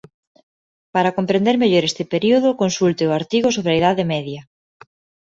[0.93, 4.41] Para comprender mellor este período consulte o artigo sobre a Idade Media.